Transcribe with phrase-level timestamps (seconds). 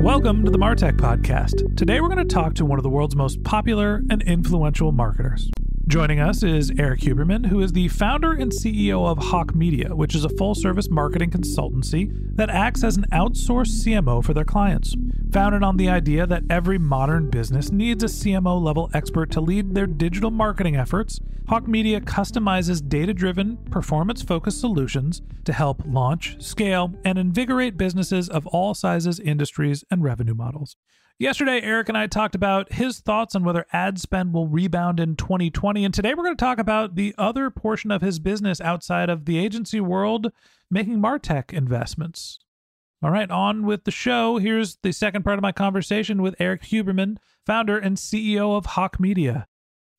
[0.00, 1.76] Welcome to the Martech Podcast.
[1.76, 5.50] Today we're going to talk to one of the world's most popular and influential marketers.
[5.88, 10.14] Joining us is Erik Huberman, who is the founder and CEO of Hawke Media, which
[10.14, 14.94] is a full service marketing consultancy that acts as an outsourced CMO for their clients.
[15.32, 19.74] Founded on the idea that every modern business needs a CMO level expert to lead
[19.74, 26.36] their digital marketing efforts, Hawke Media customizes data driven, performance focused solutions to help launch,
[26.38, 30.76] scale, and invigorate businesses of all sizes, industries, and revenue models.
[31.20, 35.16] Yesterday, Erik and I talked about his thoughts on whether ad spend will rebound in
[35.16, 35.84] 2020.
[35.84, 39.24] And today we're going to talk about the other portion of his business outside of
[39.24, 40.30] the agency world,
[40.70, 42.38] making Martech investments.
[43.02, 44.38] All right, on with the show.
[44.38, 49.00] Here's the second part of my conversation with Erik Huberman, founder and CEO of Hawke
[49.00, 49.48] Media.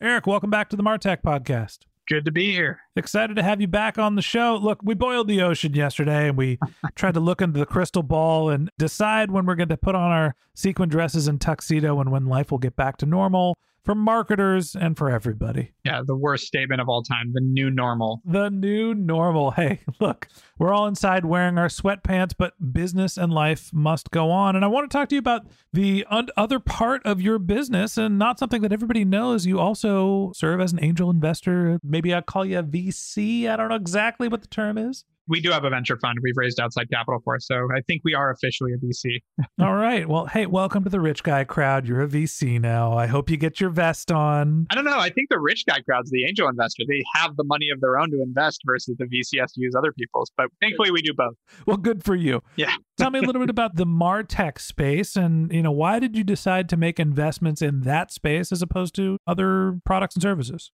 [0.01, 1.79] Erik, welcome back to the Martech podcast.
[2.09, 2.79] Good to be here.
[2.95, 4.59] Excited to have you back on the show.
[4.59, 6.57] Look, we boiled the ocean yesterday and we
[6.95, 10.09] tried to look into the crystal ball and decide when we're going to put on
[10.11, 14.75] our sequin dresses and tuxedo and when life will get back to normal for marketers
[14.75, 15.73] and for everybody.
[15.85, 18.21] Yeah, the worst statement of all time, the new normal.
[18.25, 19.51] The new normal.
[19.51, 24.55] Hey, look, we're all inside wearing our sweatpants, but business and life must go on.
[24.55, 27.97] And I want to talk to you about the un- other part of your business
[27.97, 29.45] and not something that everybody knows.
[29.45, 31.79] You also serve as an angel investor.
[31.83, 33.49] Maybe I'll call you a VC.
[33.49, 36.35] I don't know exactly what the term is we do have a venture fund we've
[36.35, 37.39] raised outside capital for.
[37.39, 39.19] So I think we are officially a VC.
[39.61, 40.09] All right.
[40.09, 41.87] Well, hey, welcome to the rich guy crowd.
[41.87, 42.97] You're a VC now.
[42.97, 44.65] I hope you get your vest on.
[44.71, 44.97] I don't know.
[44.97, 46.83] I think the rich guy crowd's the angel investor.
[46.87, 49.75] They have the money of their own to invest versus the VC has to use
[49.77, 50.31] other people's.
[50.35, 51.35] But thankfully, we do both.
[51.67, 52.41] Well, good for you.
[52.55, 52.73] Yeah.
[52.97, 56.23] Tell me a little bit about the Martech space and, you know, why did you
[56.23, 60.71] decide to make investments in that space as opposed to other products and services?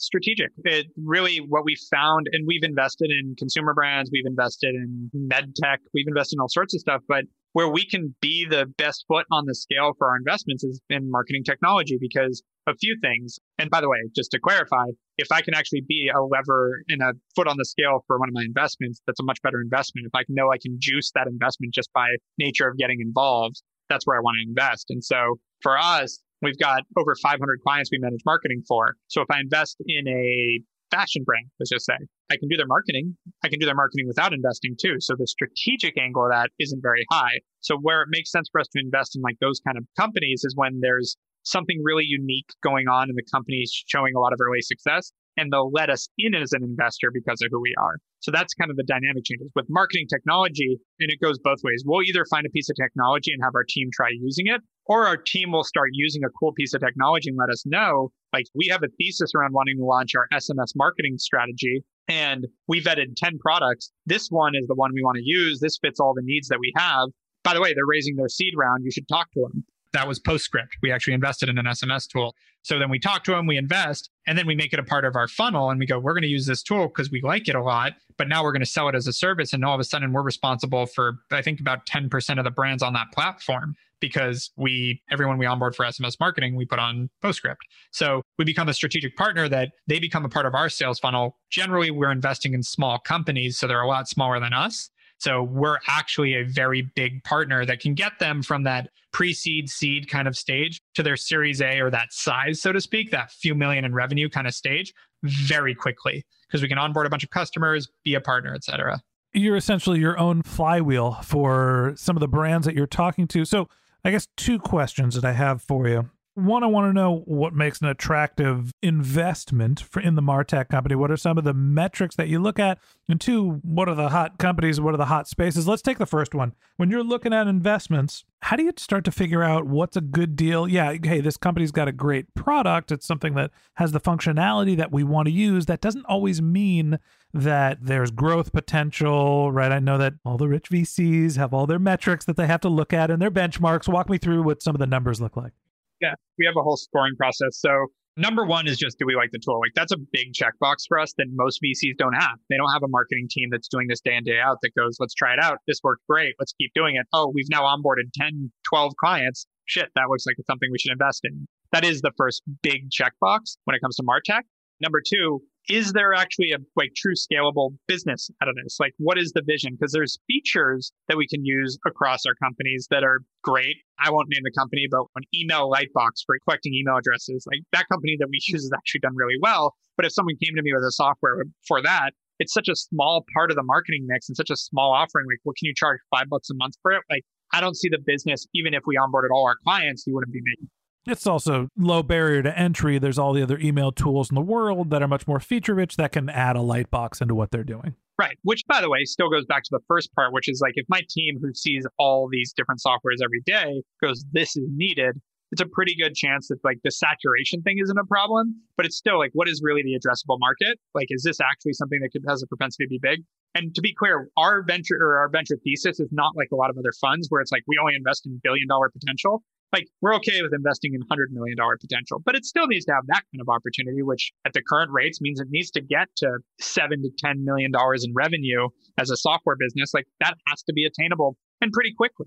[0.00, 0.50] Strategic.
[0.64, 5.54] It really what we found, and we've invested in consumer brands, we've invested in med
[5.56, 9.04] tech, we've invested in all sorts of stuff, but where we can be the best
[9.08, 13.38] foot on the scale for our investments is in marketing technology because a few things.
[13.58, 14.84] And by the way, just to clarify,
[15.18, 18.28] if I can actually be a lever and a foot on the scale for one
[18.28, 20.06] of my investments, that's a much better investment.
[20.06, 22.06] If I know I can juice that investment just by
[22.38, 24.86] nature of getting involved, that's where I want to invest.
[24.90, 28.96] And so for us, We've got over 500 clients we manage marketing for.
[29.08, 31.94] So if I invest in a fashion brand, let's just say,
[32.30, 33.16] I can do their marketing.
[33.44, 34.96] I can do their marketing without investing too.
[35.00, 37.40] So the strategic angle of that isn't very high.
[37.60, 40.42] So where it makes sense for us to invest in like those kind of companies
[40.44, 44.38] is when there's something really unique going on and the company's showing a lot of
[44.40, 47.96] early success and they'll let us in as an investor because of who we are.
[48.20, 50.78] So that's kind of the dynamic changes with marketing technology.
[50.98, 51.82] And it goes both ways.
[51.86, 55.06] We'll either find a piece of technology and have our team try using it, or
[55.06, 58.10] our team will start using a cool piece of technology and let us know.
[58.32, 62.82] Like we have a thesis around wanting to launch our SMS marketing strategy and we
[62.82, 63.90] vetted 10 products.
[64.06, 65.60] This one is the one we want to use.
[65.60, 67.08] This fits all the needs that we have.
[67.42, 68.84] By the way, they're raising their seed round.
[68.84, 70.76] You should talk to them that was Postscript.
[70.82, 72.34] We actually invested in an SMS tool.
[72.62, 75.04] So then we talk to them, we invest, and then we make it a part
[75.04, 77.48] of our funnel and we go, we're going to use this tool because we like
[77.48, 79.52] it a lot, but now we're going to sell it as a service.
[79.52, 82.82] And all of a sudden we're responsible for, I think, about 10% of the brands
[82.82, 87.62] on that platform because we, everyone we onboard for SMS marketing, we put on Postscript.
[87.92, 91.36] So we become a strategic partner that they become a part of our sales funnel.
[91.50, 94.90] Generally, we're investing in small companies, so they're a lot smaller than us.
[95.18, 99.68] So we're actually a very big partner that can get them from that pre seed,
[99.68, 103.30] seed kind of stage to their series A or that size, so to speak, that
[103.30, 104.92] few million in revenue kind of stage
[105.22, 109.00] very quickly because we can onboard a bunch of customers, be a partner, et cetera.
[109.32, 113.44] You're essentially your own flywheel for some of the brands that you're talking to.
[113.44, 113.68] So,
[114.04, 116.08] I guess two questions that I have for you.
[116.34, 120.94] One, I want to know what makes an attractive investment for in the Martech company.
[120.94, 122.78] What are some of the metrics that you look at?
[123.08, 124.80] And two, what are the hot companies?
[124.80, 125.66] What are the hot spaces?
[125.66, 126.52] Let's take the first one.
[126.76, 130.36] When you're looking at investments, how do you start to figure out what's a good
[130.36, 130.68] deal?
[130.68, 132.92] Yeah, hey, this company's got a great product.
[132.92, 135.66] It's something that has the functionality that we want to use.
[135.66, 137.00] That doesn't always mean
[137.34, 139.72] that there's growth potential, right?
[139.72, 142.68] I know that all the rich VCs have all their metrics that they have to
[142.68, 143.88] look at and their benchmarks.
[143.88, 145.52] Walk me through what some of the numbers look like.
[146.00, 147.58] Yeah, we have a whole scoring process.
[147.60, 147.86] So
[148.16, 149.58] number one is just do we like the tool?
[149.60, 152.38] Like that's a big checkbox for us that most VCs don't have.
[152.48, 154.96] They don't have a marketing team that's doing this day in, day out that goes,
[155.00, 155.58] let's try it out.
[155.66, 156.34] This worked great.
[156.38, 157.06] Let's keep doing it.
[157.12, 159.46] Oh, we've now onboarded 10, 12 clients.
[159.66, 161.46] Shit, that looks like it's something we should invest in.
[161.72, 164.42] That is the first big checkbox when it comes to Martech.
[164.80, 168.78] Number two, is there actually a like true scalable business out of this?
[168.80, 169.76] Like, what is the vision?
[169.78, 173.76] Because there's features that we can use across our companies that are great.
[173.98, 177.86] I won't name the company, but an email lightbox for collecting email addresses, like that
[177.90, 179.74] company that we use has actually done really well.
[179.96, 183.24] But if someone came to me with a software for that, it's such a small
[183.34, 185.26] part of the marketing mix and such a small offering.
[185.26, 187.02] Like, what can you charge five bucks a month for it?
[187.10, 187.22] Like,
[187.52, 190.40] I don't see the business, even if we onboarded all our clients, you wouldn't be
[190.42, 190.70] making
[191.06, 192.98] it's also low barrier to entry.
[192.98, 195.96] There's all the other email tools in the world that are much more feature rich
[195.96, 197.94] that can add a light box into what they're doing.
[198.18, 198.36] Right.
[198.42, 200.84] Which, by the way, still goes back to the first part, which is like if
[200.88, 205.18] my team who sees all these different softwares every day goes, this is needed,
[205.52, 208.96] it's a pretty good chance that like the saturation thing isn't a problem, but it's
[208.96, 210.78] still like, what is really the addressable market?
[210.94, 213.24] Like, is this actually something that could, has a propensity to be big?
[213.54, 216.70] And to be clear, our venture or our venture thesis is not like a lot
[216.70, 220.14] of other funds where it's like we only invest in billion dollar potential like we're
[220.16, 223.40] okay with investing in $100 million potential, but it still needs to have that kind
[223.40, 227.10] of opportunity, which at the current rates means it needs to get to seven to
[227.24, 227.70] $10 million
[228.02, 228.68] in revenue
[228.98, 229.94] as a software business.
[229.94, 232.26] Like that has to be attainable and pretty quickly.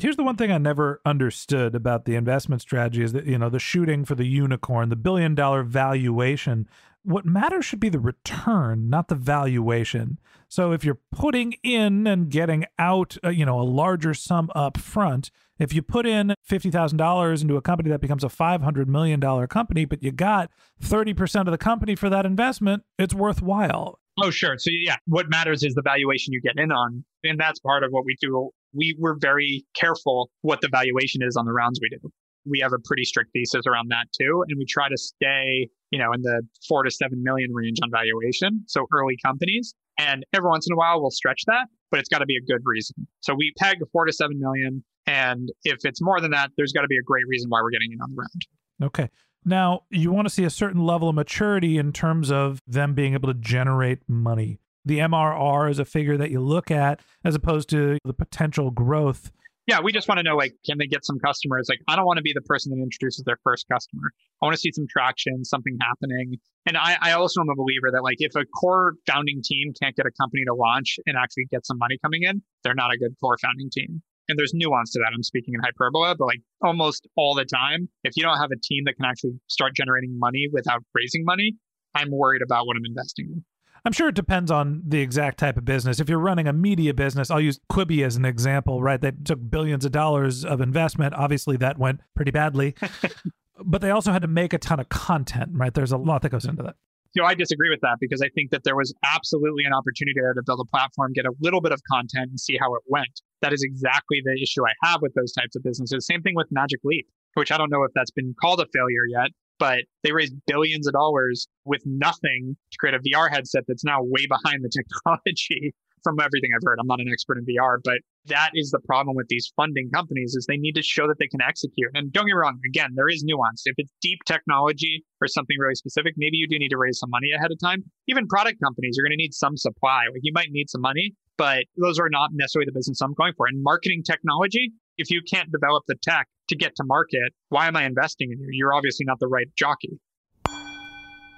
[0.00, 3.50] Here's the one thing I never understood about the investment strategy is that, you know,
[3.50, 6.68] the shooting for the unicorn, the billion dollar valuation
[7.02, 10.18] what matters should be the return, not the valuation.
[10.48, 14.76] So if you're putting in and getting out, uh, you know, a larger sum up
[14.76, 19.84] front, if you put in $50,000 into a company that becomes a $500 million company,
[19.84, 20.50] but you got
[20.82, 23.98] 30% of the company for that investment, it's worthwhile.
[24.22, 24.58] Oh, sure.
[24.58, 27.04] So, yeah, what matters is the valuation you get in on.
[27.24, 28.50] And that's part of what we do.
[28.74, 32.10] We were very careful what the valuation is on the rounds we do
[32.44, 34.44] we have a pretty strict thesis around that too.
[34.48, 37.90] And we try to stay, you know, in the four to seven million range on
[37.90, 38.64] valuation.
[38.66, 39.74] So early companies.
[39.98, 42.44] And every once in a while we'll stretch that, but it's got to be a
[42.46, 43.06] good reason.
[43.20, 44.82] So we peg four to seven million.
[45.06, 47.70] And if it's more than that, there's got to be a great reason why we're
[47.70, 48.46] getting in on the round.
[48.82, 49.10] Okay.
[49.44, 53.14] Now, you want to see a certain level of maturity in terms of them being
[53.14, 54.60] able to generate money.
[54.84, 59.30] The MRR is a figure that you look at as opposed to the potential growth
[59.66, 61.66] yeah, we just want to know like, can they get some customers?
[61.68, 64.10] Like, I don't want to be the person that introduces their first customer.
[64.42, 66.38] I want to see some traction, something happening.
[66.66, 69.94] And I, I also am a believer that like, if a core founding team can't
[69.94, 72.98] get a company to launch and actually get some money coming in, they're not a
[72.98, 74.02] good core founding team.
[74.28, 75.12] And there's nuance to that.
[75.14, 78.60] I'm speaking in hyperbola, but like almost all the time, if you don't have a
[78.62, 81.56] team that can actually start generating money without raising money,
[81.94, 83.44] I'm worried about what I'm investing in.
[83.84, 86.00] I'm sure it depends on the exact type of business.
[86.00, 89.00] If you're running a media business, I'll use Quibi as an example, right?
[89.00, 91.14] They took billions of dollars of investment.
[91.14, 92.74] Obviously, that went pretty badly.
[93.64, 95.72] but they also had to make a ton of content, right?
[95.72, 96.76] There's a lot that goes into that.
[97.16, 100.32] So I disagree with that because I think that there was absolutely an opportunity there
[100.32, 103.20] to build a platform, get a little bit of content and see how it went.
[103.42, 106.06] That is exactly the issue I have with those types of businesses.
[106.06, 109.06] Same thing with Magic Leap, which I don't know if that's been called a failure
[109.08, 113.84] yet, but they raised billions of dollars with nothing to create a VR headset that's
[113.84, 116.78] now way behind the technology from everything I've heard.
[116.80, 120.34] I'm not an expert in VR, but that is the problem with these funding companies
[120.34, 121.90] is they need to show that they can execute.
[121.92, 123.62] And don't get me wrong, again, there is nuance.
[123.66, 127.10] If it's deep technology or something really specific, maybe you do need to raise some
[127.10, 127.84] money ahead of time.
[128.08, 130.04] Even product companies, you're going to need some supply.
[130.10, 133.34] Like you might need some money, but those are not necessarily the business I'm going
[133.36, 133.46] for.
[133.46, 137.76] And marketing technology, if you can't develop the tech to get to market, why am
[137.76, 138.48] I investing in you?
[138.52, 139.98] You're obviously not the right jockey.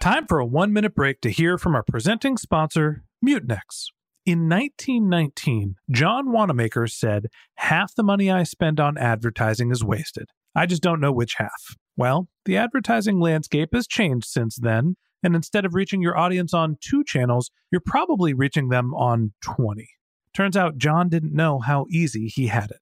[0.01, 3.87] Time for a one minute break to hear from our presenting sponsor, Mutinex.
[4.27, 7.27] In 1919, John Wanamaker said,
[7.57, 10.27] Half the money I spend on advertising is wasted.
[10.55, 11.77] I just don't know which half.
[11.97, 16.79] Well, the advertising landscape has changed since then, and instead of reaching your audience on
[16.81, 19.89] two channels, you're probably reaching them on 20.
[20.35, 22.82] Turns out John didn't know how easy he had it.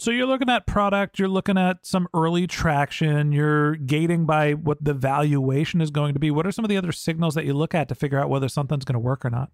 [0.00, 4.82] So you're looking at product, you're looking at some early traction, you're gating by what
[4.82, 6.30] the valuation is going to be.
[6.30, 8.48] What are some of the other signals that you look at to figure out whether
[8.48, 9.50] something's going to work or not?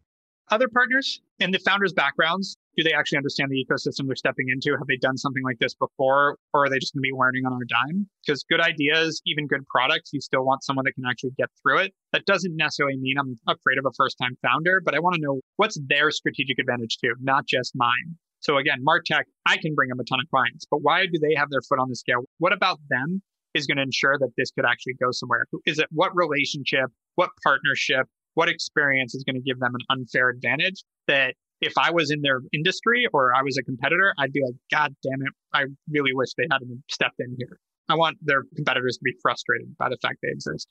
[0.51, 2.59] Other partners and the founders' backgrounds.
[2.77, 4.73] Do they actually understand the ecosystem they're stepping into?
[4.73, 6.37] Have they done something like this before?
[6.53, 8.07] Or are they just going to be learning on our dime?
[8.27, 11.79] Because good ideas, even good products, you still want someone that can actually get through
[11.79, 11.95] it.
[12.13, 15.23] That doesn't necessarily mean I'm afraid of a first time founder, but I want to
[15.23, 18.19] know what's their strategic advantage too, not just mine.
[18.45, 21.35] So again, Martech, I can bring them a ton of clients, but why do they
[21.35, 22.25] have their foot on the scale?
[22.39, 23.23] What about them
[23.55, 25.47] is going to ensure that this could actually go somewhere?
[25.65, 30.29] Is it what relationship, what partnership, what experience is going to give them an unfair
[30.29, 34.43] advantage that if I was in their industry or I was a competitor, I'd be
[34.45, 37.59] like, God damn it, I really wish they hadn't stepped in here.
[37.89, 40.69] I want their competitors to be frustrated by the fact they exist.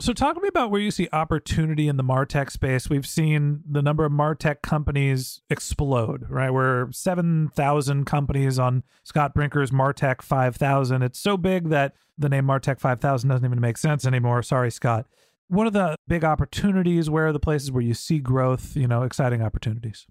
[0.00, 2.88] So, talk to me about where you see opportunity in the Martech space.
[2.88, 6.50] We've seen the number of Martech companies explode, right?
[6.50, 11.02] We're 7,000 companies on Scott Brinker's Martech 5,000.
[11.02, 14.42] It's so big that the name Martech 5,000 doesn't even make sense anymore.
[14.42, 15.04] Sorry, Scott.
[15.48, 17.10] What are the big opportunities?
[17.10, 20.06] Where are the places where you see growth, you know, exciting opportunities?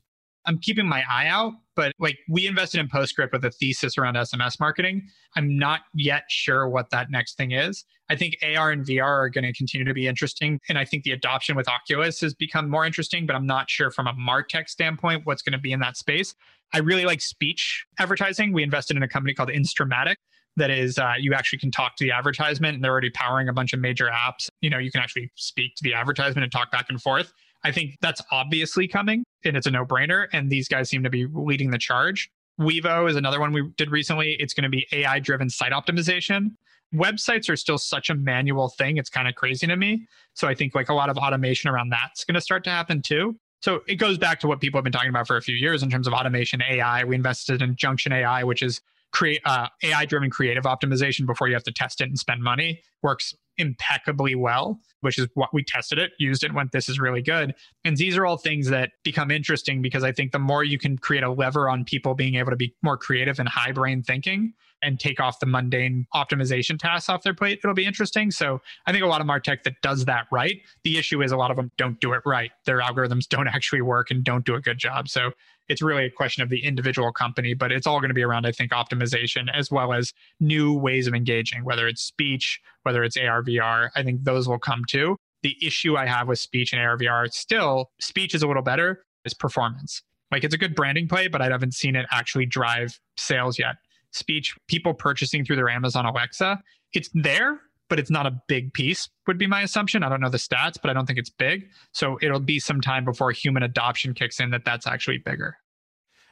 [0.49, 4.15] I'm keeping my eye out, but like we invested in Postscript with a thesis around
[4.15, 5.07] SMS marketing.
[5.35, 7.85] I'm not yet sure what that next thing is.
[8.09, 10.59] I think AR and VR are going to continue to be interesting.
[10.67, 13.91] And I think the adoption with Oculus has become more interesting, but I'm not sure
[13.91, 16.33] from a MarTech standpoint what's going to be in that space.
[16.73, 18.51] I really like speech advertising.
[18.51, 20.15] We invested in a company called Instreamatic
[20.55, 23.53] that is uh, you actually can talk to the advertisement and they're already powering a
[23.53, 26.71] bunch of major apps you know you can actually speak to the advertisement and talk
[26.71, 30.27] back and forth I think that's obviously coming and it's a no brainer.
[30.33, 32.29] And these guys seem to be leading the charge.
[32.59, 34.35] Wevo is another one we did recently.
[34.39, 36.51] It's going to be AI driven site optimization.
[36.93, 38.97] Websites are still such a manual thing.
[38.97, 40.07] It's kind of crazy to me.
[40.33, 43.01] So I think like a lot of automation around that's going to start to happen
[43.01, 43.37] too.
[43.61, 45.83] So it goes back to what people have been talking about for a few years
[45.83, 47.03] in terms of automation AI.
[47.03, 51.53] We invested in Junction AI, which is create uh, AI driven creative optimization before you
[51.53, 52.81] have to test it and spend money.
[53.01, 57.21] Works impeccably well, which is what we tested it, used it, went, this is really
[57.21, 57.53] good.
[57.83, 60.97] And these are all things that become interesting because I think the more you can
[60.97, 64.53] create a lever on people being able to be more creative and high brain thinking
[64.81, 68.31] and take off the mundane optimization tasks off their plate, it'll be interesting.
[68.31, 70.61] So I think a lot of Martech that does that right.
[70.83, 72.51] The issue is a lot of them don't do it right.
[72.65, 75.09] Their algorithms don't actually work and don't do a good job.
[75.09, 75.31] So
[75.67, 78.45] it's really a question of the individual company, but it's all going to be around,
[78.45, 83.15] I think, optimization as well as new ways of engaging, whether it's speech, whether it's
[83.17, 83.89] AR, VR.
[83.95, 85.15] I think those will come too.
[85.43, 89.05] The issue I have with speech and AR, VR, still, speech is a little better,
[89.25, 90.01] is performance.
[90.31, 93.75] Like it's a good branding play, but I haven't seen it actually drive sales yet.
[94.11, 96.61] Speech, people purchasing through their Amazon Alexa,
[96.93, 100.03] it's there, but it's not a big piece, would be my assumption.
[100.03, 101.69] I don't know the stats, but I don't think it's big.
[101.91, 105.57] So it'll be some time before human adoption kicks in that that's actually bigger.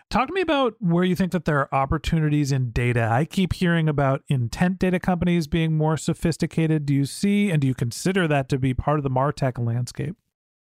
[0.09, 3.09] Talk to me about where you think that there are opportunities in data.
[3.11, 6.85] I keep hearing about intent data companies being more sophisticated.
[6.85, 10.15] Do you see and do you consider that to be part of the Martech landscape?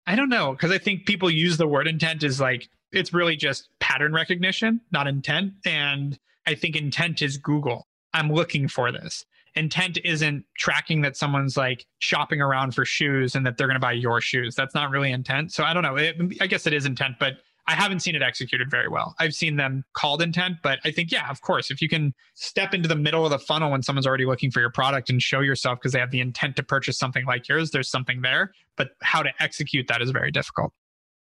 [0.06, 3.34] I don't know because I think people use the word intent as like it's really
[3.34, 5.54] just pattern recognition, not intent.
[5.64, 7.86] And I think intent is Google.
[8.14, 13.44] I'm looking for this intent isn't tracking that someone's like shopping around for shoes and
[13.46, 14.54] that they're going to buy your shoes.
[14.54, 15.52] That's not really intent.
[15.52, 15.96] So I don't know.
[15.96, 17.34] It, I guess it is intent, but
[17.68, 19.14] I haven't seen it executed very well.
[19.20, 22.74] I've seen them called intent, but I think, yeah, of course, if you can step
[22.74, 25.40] into the middle of the funnel when someone's already looking for your product and show
[25.40, 28.52] yourself because they have the intent to purchase something like yours, there's something there.
[28.76, 30.72] But how to execute that is very difficult.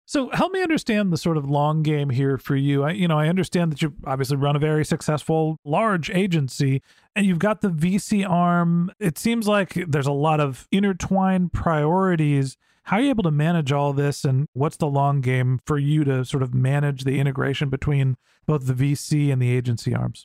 [0.09, 2.85] So help me understand the sort of long game here for you.
[2.85, 6.81] I, you know, I understand that you obviously run a very successful large agency
[7.17, 8.93] and you've got the VC arm.
[9.01, 12.57] It seems like there's a lot of intertwined priorities.
[12.85, 16.05] How are you able to manage all this and what's the long game for you
[16.05, 20.25] to sort of manage the integration between both the VC and the agency arms?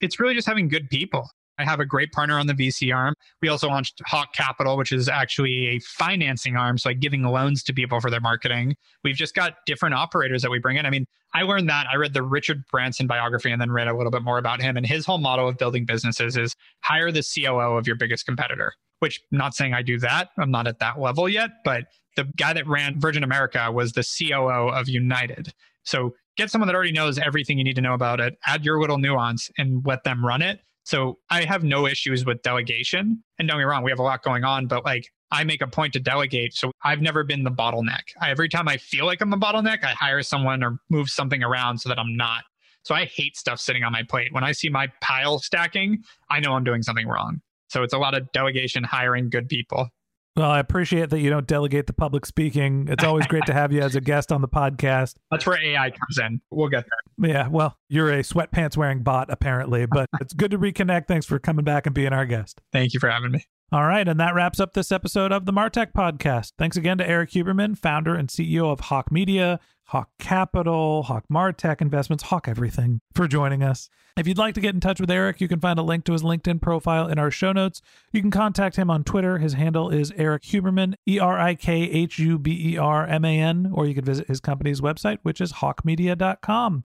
[0.00, 1.28] It's really just having good people.
[1.58, 3.14] I have a great partner on the VC arm.
[3.40, 7.62] We also launched Hawke Capital, which is actually a financing arm, so like giving loans
[7.64, 8.76] to people for their marketing.
[9.04, 10.86] We've just got different operators that we bring in.
[10.86, 11.86] I mean, I learned that.
[11.92, 14.76] I read the Richard Branson biography and then read a little bit more about him.
[14.76, 18.72] And his whole motto of building businesses is hire the COO of your biggest competitor,
[19.00, 20.30] which not saying I do that.
[20.38, 21.84] I'm not at that level yet, but
[22.16, 25.52] the guy that ran Virgin America was the COO of United.
[25.84, 28.80] So get someone that already knows everything you need to know about it, add your
[28.80, 33.20] little nuance and let them run it so I have no issues with delegation.
[33.40, 35.60] And don't get me wrong, we have a lot going on, but like I make
[35.60, 36.54] a point to delegate.
[36.54, 38.02] So I've never been the bottleneck.
[38.20, 41.42] I, every time I feel like I'm a bottleneck, I hire someone or move something
[41.42, 42.44] around so that I'm not.
[42.84, 44.32] So I hate stuff sitting on my plate.
[44.32, 47.40] When I see my pile stacking, I know I'm doing something wrong.
[47.66, 49.88] So it's a lot of delegation, hiring good people.
[50.36, 52.88] Well, I appreciate that you don't delegate the public speaking.
[52.90, 55.14] It's always great to have you as a guest on the podcast.
[55.30, 56.42] That's where AI comes in.
[56.50, 57.30] We'll get there.
[57.30, 61.08] Yeah, well, you're a sweatpants wearing bot, apparently, but it's good to reconnect.
[61.08, 62.60] Thanks for coming back and being our guest.
[62.70, 63.46] Thank you for having me.
[63.72, 66.52] All right, and that wraps up this episode of the Martech podcast.
[66.58, 71.80] Thanks again to Erik Huberman, founder and CEO of Hawke Media, Hawke Capital, Hawke Martech
[71.80, 73.88] Investments, Hawke Everything, for joining us.
[74.16, 76.12] If you'd like to get in touch with Erik, you can find a link to
[76.12, 77.82] his LinkedIn profile in our show notes.
[78.12, 79.38] You can contact him on Twitter.
[79.38, 83.24] His handle is Erik Huberman, E R I K H U B E R M
[83.24, 86.84] A N, or you can visit his company's website, which is hawkemedia.com.